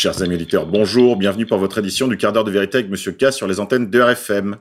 [0.00, 3.10] Chers amis auditeurs, bonjour, bienvenue pour votre édition du quart d'heure de vérité avec Monsieur
[3.10, 4.56] K sur les antennes de RFM.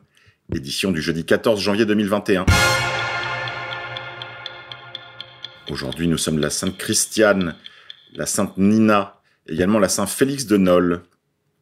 [0.51, 2.43] Édition du jeudi 14 janvier 2021.
[5.69, 7.53] Aujourd'hui, nous sommes la Sainte Christiane,
[8.15, 11.03] la Sainte Nina, également la Saint Félix de Nol,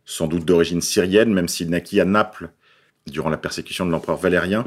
[0.06, 2.52] sans doute d'origine syrienne, même s'il naquit à Naples
[3.08, 4.64] durant la persécution de l'empereur Valérien.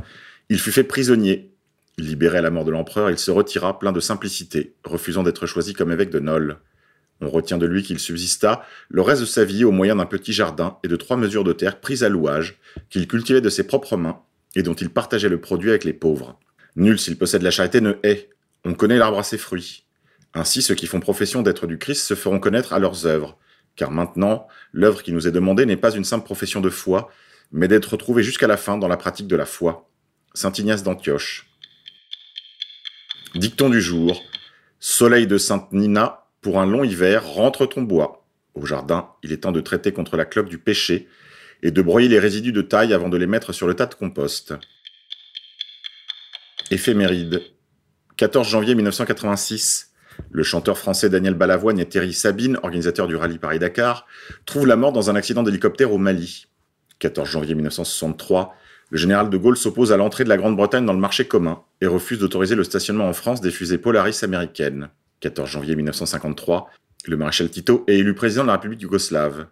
[0.51, 1.51] Il fut fait prisonnier.
[1.97, 5.73] Libéré à la mort de l'empereur, il se retira plein de simplicité, refusant d'être choisi
[5.73, 6.59] comme évêque de Nol.
[7.21, 10.33] On retient de lui qu'il subsista le reste de sa vie au moyen d'un petit
[10.33, 12.59] jardin et de trois mesures de terre prises à louage,
[12.91, 14.21] qu'il cultivait de ses propres mains
[14.55, 16.39] et dont il partageait le produit avec les pauvres.
[16.77, 18.31] Nul, s'il possède la charité, ne hait.
[18.65, 19.85] On connaît l'arbre à ses fruits.
[20.35, 23.37] Ainsi, ceux qui font profession d'être du Christ se feront connaître à leurs œuvres,
[23.75, 27.11] car maintenant, l'œuvre qui nous est demandée n'est pas une simple profession de foi,
[27.51, 29.89] mais d'être trouvé jusqu'à la fin dans la pratique de la foi.
[30.35, 31.49] Saint Ignace d'Antioche.
[33.35, 34.23] Dicton du jour.
[34.80, 38.27] Soleil de Sainte Nina, pour un long hiver, rentre ton bois.
[38.54, 41.07] Au jardin, il est temps de traiter contre la cloque du péché
[41.63, 43.93] et de broyer les résidus de taille avant de les mettre sur le tas de
[43.93, 44.54] compost.
[46.71, 47.43] Éphéméride.
[48.16, 49.93] 14 janvier 1986.
[50.30, 54.07] Le chanteur français Daniel Balavoine et Thierry Sabine, organisateur du rallye Paris-Dakar,
[54.46, 56.46] trouvent la mort dans un accident d'hélicoptère au Mali.
[56.99, 58.54] 14 janvier 1963.
[58.88, 61.87] Le général de Gaulle s'oppose à l'entrée de la Grande-Bretagne dans le marché commun et
[61.87, 64.88] refuse d'autoriser le stationnement en France des fusées Polaris américaines.
[65.21, 66.71] 14 janvier 1953,
[67.06, 69.47] le maréchal Tito est élu président de la République yougoslave.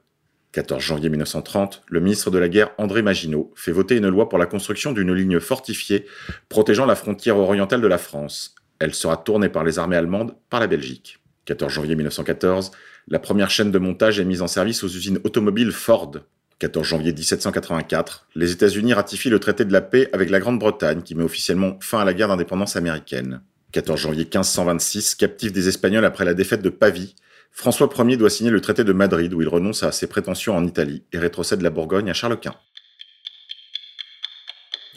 [0.53, 4.39] 14 janvier 1930, le ministre de la Guerre André Maginot fait voter une loi pour
[4.39, 6.07] la construction d'une ligne fortifiée
[6.49, 8.55] protégeant la frontière orientale de la France.
[8.79, 11.19] Elle sera tournée par les armées allemandes par la Belgique.
[11.47, 12.71] 14 janvier 1914,
[13.09, 16.13] la première chaîne de montage est mise en service aux usines automobiles Ford.
[16.59, 21.15] 14 janvier 1784, les États-Unis ratifient le traité de la paix avec la Grande-Bretagne qui
[21.15, 23.43] met officiellement fin à la guerre d'indépendance américaine.
[23.77, 27.15] 14 janvier 1526, captif des Espagnols après la défaite de Pavie,
[27.53, 30.67] François Ier doit signer le traité de Madrid où il renonce à ses prétentions en
[30.67, 32.55] Italie et rétrocède la Bourgogne à Charles Quint.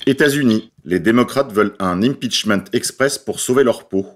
[0.05, 4.07] États-Unis, les démocrates veulent un impeachment express pour sauver leur peau.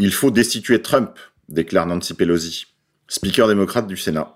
[0.00, 1.16] Il faut destituer Trump,
[1.48, 2.66] déclare Nancy Pelosi,
[3.06, 4.34] speaker démocrate du Sénat.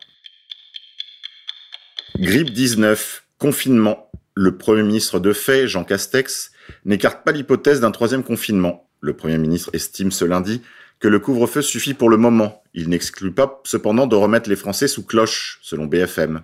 [2.20, 4.12] Grippe 19, confinement.
[4.36, 6.52] Le Premier ministre de fait, Jean Castex,
[6.84, 8.88] n'écarte pas l'hypothèse d'un troisième confinement.
[9.02, 10.62] Le Premier ministre estime ce lundi
[11.00, 12.62] que le couvre-feu suffit pour le moment.
[12.72, 16.40] Il n'exclut pas cependant de remettre les Français sous cloche, selon BFM.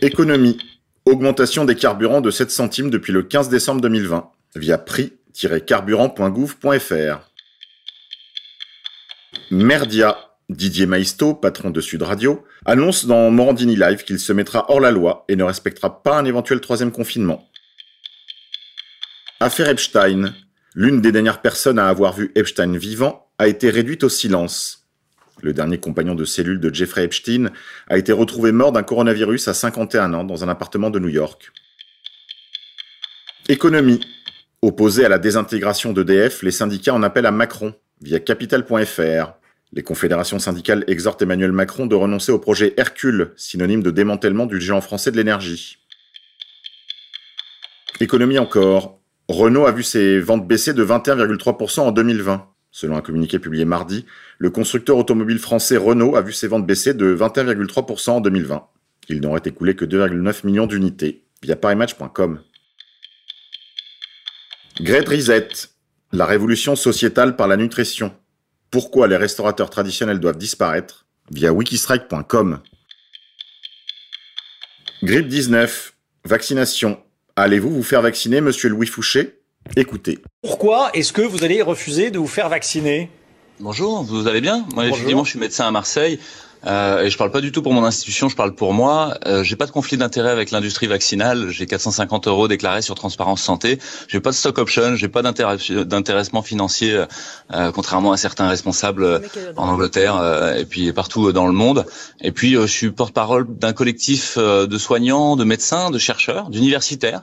[0.00, 0.58] Économie.
[1.04, 7.28] Augmentation des carburants de 7 centimes depuis le 15 décembre 2020 via prix-carburant.gouv.fr.
[9.50, 10.28] Merdia.
[10.48, 14.90] Didier Maisto, patron de Sud Radio, annonce dans Morandini Live qu'il se mettra hors la
[14.90, 17.48] loi et ne respectera pas un éventuel troisième confinement.
[19.42, 20.34] Affaire Epstein.
[20.76, 24.86] L'une des dernières personnes à avoir vu Epstein vivant a été réduite au silence.
[25.42, 27.50] Le dernier compagnon de cellule de Jeffrey Epstein
[27.88, 31.50] a été retrouvé mort d'un coronavirus à 51 ans dans un appartement de New York.
[33.48, 33.98] Économie.
[34.62, 39.32] Opposé à la désintégration d'EDF, les syndicats en appellent à Macron via capital.fr.
[39.72, 44.60] Les confédérations syndicales exhortent Emmanuel Macron de renoncer au projet Hercule, synonyme de démantèlement du
[44.60, 45.78] géant français de l'énergie.
[47.98, 49.01] Économie encore.
[49.28, 52.48] Renault a vu ses ventes baisser de 21,3% en 2020.
[52.70, 54.06] Selon un communiqué publié mardi,
[54.38, 58.66] le constructeur automobile français Renault a vu ses ventes baisser de 21,3% en 2020.
[59.08, 62.40] Il n'aurait écoulé que 2,9 millions d'unités, via parimatch.com.
[64.80, 65.48] Great Reset,
[66.12, 68.14] la révolution sociétale par la nutrition.
[68.70, 71.04] Pourquoi les restaurateurs traditionnels doivent disparaître?
[71.30, 72.60] Via wikistrike.com.
[75.02, 75.94] Grippe 19,
[76.24, 77.02] vaccination,
[77.36, 79.38] Allez-vous vous faire vacciner, monsieur Louis Fouché?
[79.76, 80.18] Écoutez.
[80.42, 83.10] Pourquoi est-ce que vous allez refuser de vous faire vacciner?
[83.58, 84.66] Bonjour, vous allez bien?
[84.74, 86.18] Moi, effectivement, je suis médecin à Marseille.
[86.66, 89.18] Euh, et je parle pas du tout pour mon institution, je parle pour moi.
[89.26, 91.48] Euh, j'ai pas de conflit d'intérêt avec l'industrie vaccinale.
[91.50, 93.78] J'ai 450 euros déclarés sur Transparence Santé.
[94.08, 97.06] J'ai pas de stock option, j'ai pas d'intéressement financier, euh,
[97.52, 99.22] euh, contrairement à certains responsables
[99.56, 101.86] en Angleterre et puis partout dans le monde.
[102.20, 107.22] Et puis je suis porte-parole d'un collectif de soignants, de médecins, de chercheurs, d'universitaires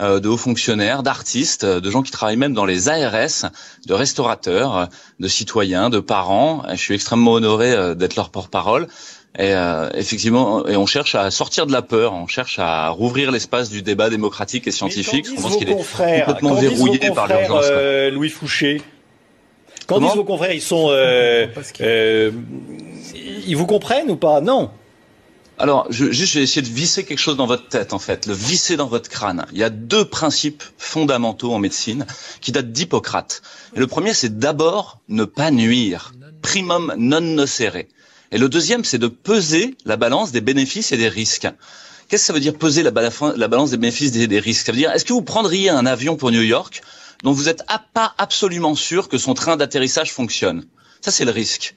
[0.00, 3.50] de hauts fonctionnaires, d'artistes, de gens qui travaillent même dans les ARS,
[3.86, 6.62] de restaurateurs, de citoyens, de parents.
[6.70, 8.88] Je suis extrêmement honoré d'être leur porte-parole.
[9.36, 13.30] Et euh, effectivement, et on cherche à sortir de la peur, on cherche à rouvrir
[13.30, 15.26] l'espace du débat démocratique et scientifique.
[15.26, 17.66] Je pense qu'il est complètement verrouillé par l'urgence.
[17.70, 18.82] Euh, Louis Fouché?
[19.86, 21.46] Quand disent vos confrères, ils sont, euh,
[21.80, 22.30] euh,
[23.46, 24.40] ils vous comprennent ou pas?
[24.40, 24.70] Non.
[25.60, 28.26] Alors, je, juste, je vais essayer de visser quelque chose dans votre tête, en fait,
[28.26, 29.44] le visser dans votre crâne.
[29.50, 32.06] Il y a deux principes fondamentaux en médecine
[32.40, 33.42] qui datent d'Hippocrate.
[33.74, 36.12] Le premier, c'est d'abord ne pas nuire.
[36.42, 37.86] Primum non nocere.
[38.30, 41.48] Et le deuxième, c'est de peser la balance des bénéfices et des risques.
[42.08, 44.66] Qu'est-ce que ça veut dire peser la, balance des bénéfices et des risques?
[44.66, 46.82] Ça veut dire, est-ce que vous prendriez un avion pour New York
[47.24, 47.64] dont vous n'êtes
[47.94, 50.66] pas absolument sûr que son train d'atterrissage fonctionne?
[51.00, 51.74] Ça, c'est le risque.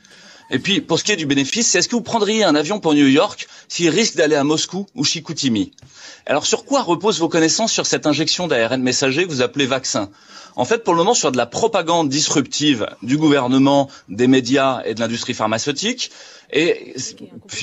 [0.53, 2.81] Et puis, pour ce qui est du bénéfice, c'est est-ce que vous prendriez un avion
[2.81, 5.71] pour New York s'il risque d'aller à Moscou ou Chicoutimi?
[6.25, 10.09] Alors, sur quoi reposent vos connaissances sur cette injection d'ARN messager que vous appelez vaccin?
[10.57, 14.93] En fait, pour le moment, sur de la propagande disruptive du gouvernement, des médias et
[14.93, 16.11] de l'industrie pharmaceutique,
[16.51, 16.95] et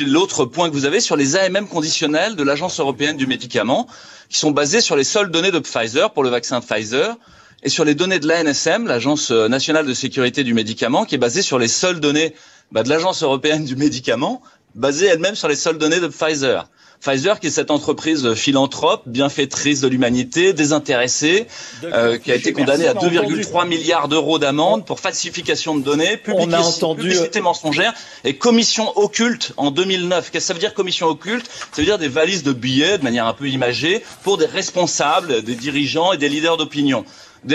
[0.00, 3.86] l'autre point que vous avez sur les AMM conditionnels de l'Agence européenne du médicament,
[4.30, 7.16] qui sont basés sur les seules données de Pfizer pour le vaccin Pfizer,
[7.62, 11.42] et sur les données de l'ANSM, l'Agence nationale de sécurité du médicament, qui est basée
[11.42, 12.34] sur les seules données
[12.72, 14.42] bah, de l'Agence européenne du médicament,
[14.74, 16.68] basée elle-même sur les seules données de Pfizer.
[17.00, 21.46] Pfizer, qui est cette entreprise philanthrope, bienfaitrice de l'humanité, désintéressée,
[21.84, 26.86] euh, qui a été condamnée à 2,3 milliards d'euros d'amende pour falsification de données, publicité,
[26.96, 30.30] publicité mensongère et commission occulte en 2009.
[30.30, 31.48] Qu'est-ce que ça veut dire commission occulte?
[31.72, 35.42] Ça veut dire des valises de billets, de manière un peu imagée, pour des responsables,
[35.42, 37.04] des dirigeants et des leaders d'opinion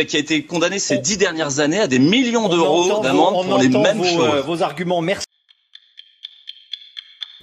[0.08, 3.70] qui a été condamné ces dix dernières années à des millions d'euros d'amende pour les
[3.70, 4.34] mêmes vos, choses.
[4.34, 5.26] Euh, vos arguments, merci.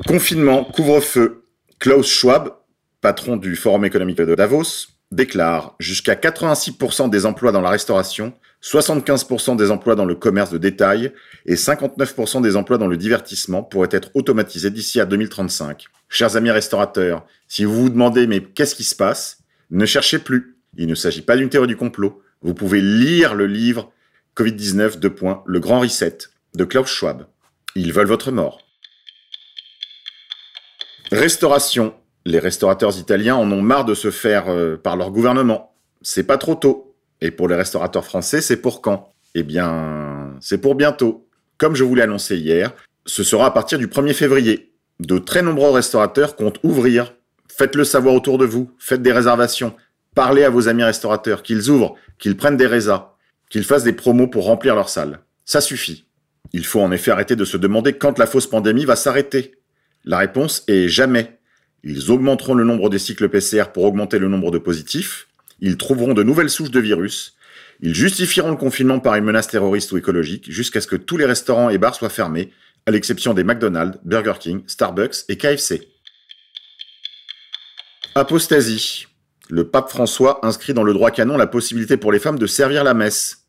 [0.07, 1.40] Confinement, couvre-feu.
[1.81, 2.53] Klaus Schwab,
[3.01, 9.57] patron du Forum économique de Davos, déclare jusqu'à 86% des emplois dans la restauration, 75%
[9.57, 11.15] des emplois dans le commerce de détail
[11.47, 15.87] et 59% des emplois dans le divertissement pourraient être automatisés d'ici à 2035.
[16.11, 19.39] Chers amis restaurateurs, si vous vous demandez mais qu'est-ce qui se passe,
[19.71, 20.59] ne cherchez plus.
[20.77, 22.23] Il ne s'agit pas d'une théorie du complot.
[22.43, 23.91] Vous pouvez lire le livre
[24.37, 26.19] Covid-19, deux points, Le Grand Reset
[26.55, 27.25] de Klaus Schwab.
[27.75, 28.70] Ils veulent votre mort.
[31.13, 31.95] Restauration.
[32.25, 35.75] Les restaurateurs italiens en ont marre de se faire euh, par leur gouvernement.
[36.03, 36.95] C'est pas trop tôt.
[37.21, 39.13] Et pour les restaurateurs français, c'est pour quand?
[39.35, 41.27] Eh bien, c'est pour bientôt.
[41.59, 42.73] Comme je vous l'ai annoncé hier,
[43.07, 44.73] ce sera à partir du 1er février.
[45.01, 47.15] De très nombreux restaurateurs comptent ouvrir.
[47.49, 48.71] Faites-le savoir autour de vous.
[48.79, 49.75] Faites des réservations.
[50.15, 53.15] Parlez à vos amis restaurateurs, qu'ils ouvrent, qu'ils prennent des résas,
[53.49, 55.21] qu'ils fassent des promos pour remplir leurs salles.
[55.45, 56.07] Ça suffit.
[56.53, 59.60] Il faut en effet arrêter de se demander quand la fausse pandémie va s'arrêter.
[60.05, 61.39] La réponse est jamais.
[61.83, 65.29] Ils augmenteront le nombre des cycles PCR pour augmenter le nombre de positifs.
[65.61, 67.37] Ils trouveront de nouvelles souches de virus.
[67.81, 71.25] Ils justifieront le confinement par une menace terroriste ou écologique jusqu'à ce que tous les
[71.25, 72.53] restaurants et bars soient fermés,
[72.87, 75.89] à l'exception des McDonald's, Burger King, Starbucks et KFC.
[78.15, 79.07] Apostasie
[79.51, 82.85] le pape François inscrit dans le droit canon la possibilité pour les femmes de servir
[82.85, 83.49] la messe.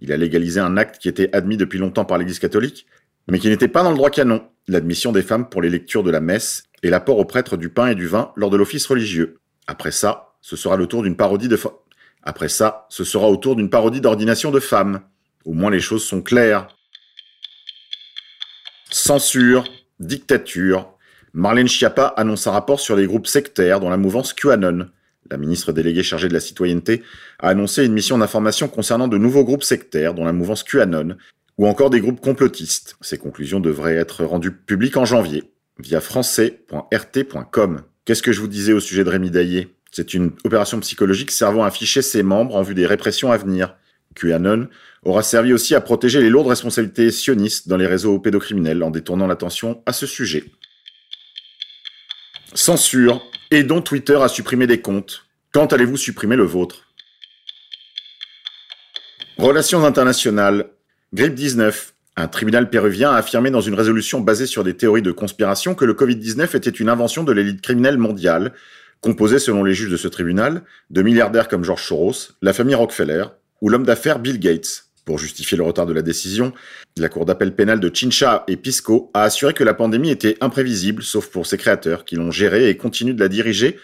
[0.00, 2.86] Il a légalisé un acte qui était admis depuis longtemps par l'Église catholique,
[3.28, 6.10] mais qui n'était pas dans le droit canon, l'admission des femmes pour les lectures de
[6.10, 9.38] la messe et l'apport aux prêtres du pain et du vin lors de l'office religieux.
[9.66, 11.58] Après ça, ce sera le tour d'une parodie de
[12.22, 15.00] Après ça, ce sera au d'une parodie d'ordination de femmes.
[15.44, 16.68] Au moins les choses sont claires.
[18.90, 19.64] Censure,
[20.00, 20.92] dictature.
[21.32, 24.88] Marlène Schiappa annonce un rapport sur les groupes sectaires dans la mouvance QAnon
[25.30, 27.02] la ministre déléguée chargée de la citoyenneté,
[27.38, 31.16] a annoncé une mission d'information concernant de nouveaux groupes sectaires, dont la mouvance QAnon,
[31.60, 32.96] ou encore des groupes complotistes.
[33.02, 37.82] Ces conclusions devraient être rendues publiques en janvier, via français.rt.com.
[38.06, 41.62] Qu'est-ce que je vous disais au sujet de Rémi Daillé C'est une opération psychologique servant
[41.62, 43.76] à afficher ses membres en vue des répressions à venir.
[44.14, 44.68] QAnon
[45.02, 49.26] aura servi aussi à protéger les lourdes responsabilités sionistes dans les réseaux pédocriminels en détournant
[49.26, 50.44] l'attention à ce sujet.
[52.54, 55.26] Censure, et dont Twitter a supprimé des comptes.
[55.52, 56.86] Quand allez-vous supprimer le vôtre?
[59.36, 60.70] Relations internationales.
[61.12, 61.94] Grippe 19.
[62.14, 65.84] Un tribunal péruvien a affirmé dans une résolution basée sur des théories de conspiration que
[65.84, 68.52] le Covid-19 était une invention de l'élite criminelle mondiale,
[69.00, 73.24] composée selon les juges de ce tribunal de milliardaires comme George Soros, la famille Rockefeller
[73.60, 74.84] ou l'homme d'affaires Bill Gates.
[75.04, 76.52] Pour justifier le retard de la décision,
[76.96, 81.02] la Cour d'appel pénale de Chincha et Pisco a assuré que la pandémie était imprévisible,
[81.02, 83.80] sauf pour ses créateurs, qui l'ont gérée et continuent de la diriger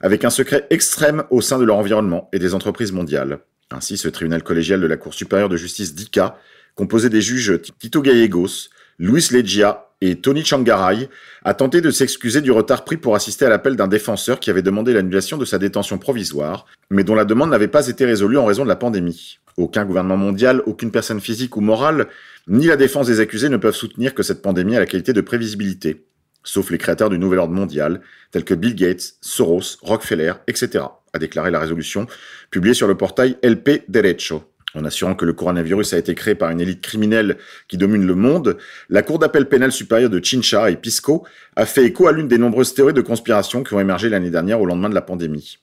[0.00, 3.40] avec un secret extrême au sein de leur environnement et des entreprises mondiales.
[3.70, 6.38] Ainsi, ce tribunal collégial de la Cour supérieure de justice d'ICA,
[6.74, 11.08] composé des juges Tito Gallegos, Luis Legia et Tony Changaray,
[11.44, 14.62] a tenté de s'excuser du retard pris pour assister à l'appel d'un défenseur qui avait
[14.62, 18.46] demandé l'annulation de sa détention provisoire, mais dont la demande n'avait pas été résolue en
[18.46, 19.38] raison de la pandémie.
[19.56, 22.06] Aucun gouvernement mondial, aucune personne physique ou morale,
[22.46, 25.20] ni la défense des accusés ne peuvent soutenir que cette pandémie a la qualité de
[25.20, 26.06] prévisibilité,
[26.42, 31.18] sauf les créateurs du nouvel ordre mondial, tels que Bill Gates, Soros, Rockefeller, etc., a
[31.18, 32.06] déclaré la résolution
[32.50, 34.44] publiée sur le portail LP Derecho.
[34.74, 37.38] En assurant que le coronavirus a été créé par une élite criminelle
[37.68, 38.58] qui domine le monde,
[38.90, 42.38] la Cour d'appel pénale supérieure de Chincha et Pisco a fait écho à l'une des
[42.38, 45.58] nombreuses théories de conspiration qui ont émergé l'année dernière au lendemain de la pandémie.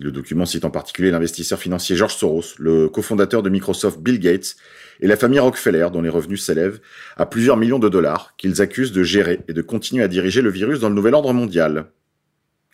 [0.00, 4.56] Le document cite en particulier l'investisseur financier George Soros, le cofondateur de Microsoft Bill Gates
[5.00, 6.80] et la famille Rockefeller dont les revenus s'élèvent
[7.16, 10.50] à plusieurs millions de dollars qu'ils accusent de gérer et de continuer à diriger le
[10.50, 11.92] virus dans le nouvel ordre mondial.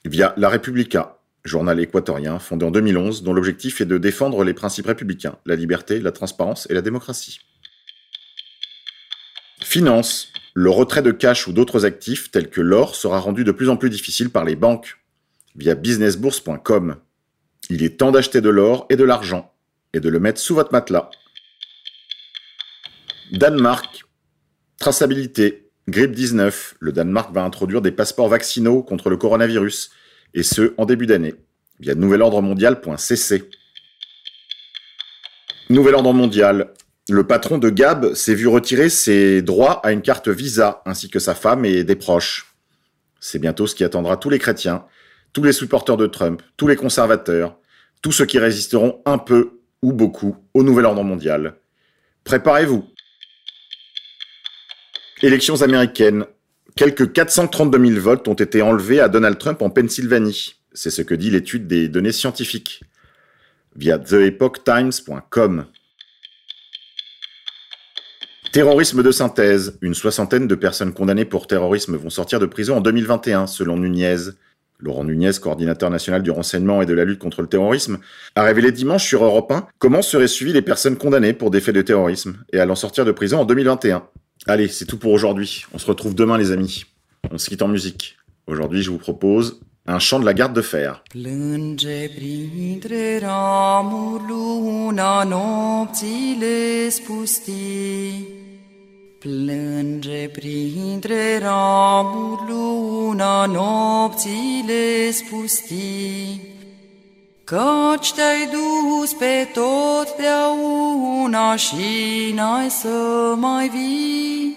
[0.06, 4.86] Via La Repubblica, journal équatorien fondé en 2011 dont l'objectif est de défendre les principes
[4.86, 7.40] républicains, la liberté, la transparence et la démocratie.
[9.60, 10.28] Finance.
[10.52, 13.76] Le retrait de cash ou d'autres actifs tels que l'or sera rendu de plus en
[13.76, 14.98] plus difficile par les banques
[15.54, 16.96] via businessbourse.com.
[17.68, 19.52] Il est temps d'acheter de l'or et de l'argent
[19.92, 21.10] et de le mettre sous votre matelas.
[23.32, 24.04] Danemark.
[24.78, 25.70] Traçabilité.
[25.88, 26.76] Grippe 19.
[26.80, 29.90] Le Danemark va introduire des passeports vaccinaux contre le coronavirus,
[30.34, 31.34] et ce, en début d'année,
[31.78, 33.50] via nouvelordremondial.cc.
[35.70, 36.74] Nouvel ordre mondial.
[37.08, 41.18] Le patron de Gab s'est vu retirer ses droits à une carte Visa, ainsi que
[41.18, 42.54] sa femme et des proches.
[43.20, 44.84] C'est bientôt ce qui attendra tous les chrétiens,
[45.32, 47.58] tous les supporters de Trump, tous les conservateurs,
[48.02, 51.56] tous ceux qui résisteront un peu ou beaucoup au nouvel ordre mondial.
[52.24, 52.88] Préparez-vous.
[55.22, 56.24] Élections américaines.
[56.76, 60.54] Quelques 432 000 votes ont été enlevés à Donald Trump en Pennsylvanie.
[60.72, 62.82] C'est ce que dit l'étude des données scientifiques.
[63.76, 65.66] Via theepochtimes.com.
[68.52, 69.78] Terrorisme de synthèse.
[69.80, 74.30] Une soixantaine de personnes condamnées pour terrorisme vont sortir de prison en 2021, selon Nunez.
[74.80, 77.98] Laurent Nunez, coordinateur national du renseignement et de la lutte contre le terrorisme,
[78.34, 81.74] a révélé dimanche sur Europe 1 comment seraient suivies les personnes condamnées pour des faits
[81.74, 84.02] de terrorisme et allant sortir de prison en 2021.
[84.46, 85.64] Allez, c'est tout pour aujourd'hui.
[85.74, 86.84] On se retrouve demain, les amis.
[87.30, 88.16] On se quitte en musique.
[88.46, 91.02] Aujourd'hui, je vous propose un chant de la garde de fer.
[107.50, 112.88] Căci te-ai dus pe totdeauna și n-ai să
[113.36, 114.56] mai vii.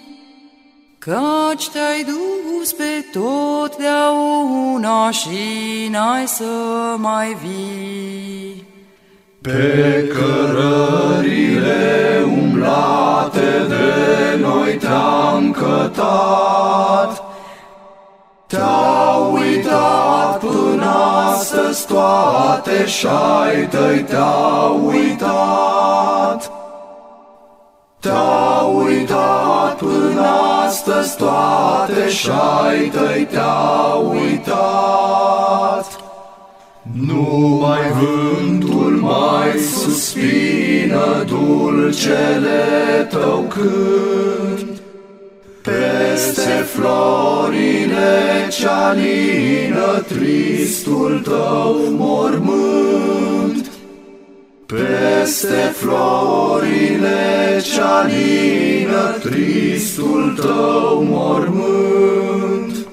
[0.98, 6.44] Căci te-ai dus pe totdeauna și n-ai să
[6.96, 8.64] mai vii.
[9.40, 17.23] Pe cărările umblate de noi te-am cătat,
[21.74, 26.50] astăzi toate și-ai tăi te-au uitat.
[28.00, 30.26] Te-au uitat până
[30.66, 35.86] astăzi toate și-ai tăi te-au uitat.
[37.06, 44.53] Numai vântul mai suspină dulcele tău cânt,
[46.34, 53.70] Peste florile ce alină tristul tău mormânt.
[54.66, 57.16] Peste florile
[57.72, 62.86] ce alină tristul tău mormânt.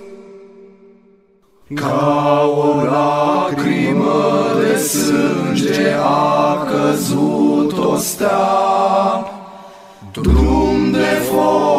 [1.73, 4.23] Ca o lacrimă
[4.59, 9.25] de sânge a căzut o stea,
[10.11, 11.70] Drum de foc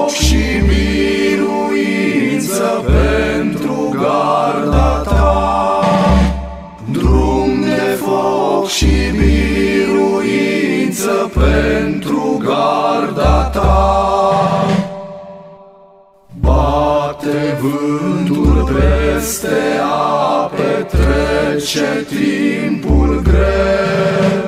[19.22, 24.41] peste ape, trece timpul greu.